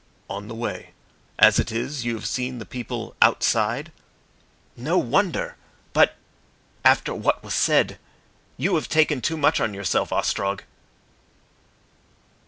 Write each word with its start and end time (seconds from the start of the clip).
"On 0.31 0.47
the 0.47 0.55
way. 0.55 0.93
As 1.37 1.59
it 1.59 1.71
is, 1.71 2.05
you 2.05 2.15
have 2.15 2.25
seen 2.25 2.57
the 2.57 2.65
people 2.65 3.15
outside?" 3.21 3.91
"No 4.75 4.97
wonder! 4.97 5.57
But 5.93 6.15
after 6.83 7.13
what 7.13 7.43
was 7.43 7.53
said. 7.53 7.99
You 8.57 8.73
have 8.73 8.89
taken 8.89 9.21
too 9.21 9.37
much 9.37 9.61
on 9.61 9.75
yourself, 9.75 10.11
Ostrog." 10.11 10.63